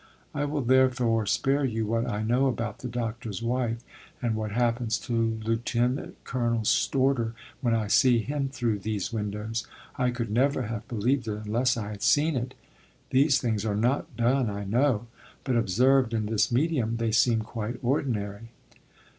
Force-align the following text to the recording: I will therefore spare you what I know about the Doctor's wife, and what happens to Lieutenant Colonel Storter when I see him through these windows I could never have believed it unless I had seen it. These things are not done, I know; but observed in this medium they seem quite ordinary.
I 0.33 0.45
will 0.45 0.63
therefore 0.63 1.27
spare 1.27 1.63
you 1.63 1.85
what 1.85 2.09
I 2.09 2.23
know 2.23 2.47
about 2.47 2.79
the 2.79 2.87
Doctor's 2.87 3.43
wife, 3.43 3.83
and 4.19 4.33
what 4.33 4.49
happens 4.49 4.97
to 5.01 5.39
Lieutenant 5.43 6.17
Colonel 6.23 6.63
Storter 6.63 7.33
when 7.59 7.75
I 7.75 7.85
see 7.85 8.17
him 8.17 8.49
through 8.49 8.79
these 8.79 9.13
windows 9.13 9.67
I 9.97 10.09
could 10.09 10.31
never 10.31 10.63
have 10.63 10.87
believed 10.87 11.27
it 11.27 11.45
unless 11.45 11.77
I 11.77 11.91
had 11.91 12.01
seen 12.01 12.35
it. 12.35 12.55
These 13.11 13.39
things 13.39 13.63
are 13.63 13.75
not 13.77 14.15
done, 14.17 14.49
I 14.49 14.63
know; 14.63 15.05
but 15.43 15.55
observed 15.55 16.15
in 16.15 16.25
this 16.25 16.51
medium 16.51 16.97
they 16.97 17.11
seem 17.11 17.41
quite 17.41 17.77
ordinary. 17.83 18.49